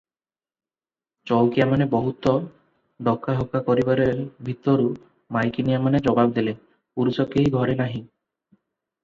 ଚଉକିଆମାନେ 1.31 1.85
ବହୁତ 1.91 2.33
ଡକାହକା 3.09 3.61
କରିବାରେ 3.67 4.09
ଭିତରୁ 4.49 4.89
ମାଇକିନିଆମାନେ 5.39 6.03
ଜବାବ 6.09 6.35
ଦେଲେ, 6.41 6.57
"ପୁରୁଷ 7.01 7.29
କେହି 7.37 7.55
ଘରେ 7.61 7.79
ନାହିଁ। 7.85 8.03